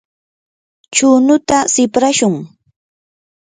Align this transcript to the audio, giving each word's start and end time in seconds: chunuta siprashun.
chunuta 0.95 1.57
siprashun. 1.73 2.35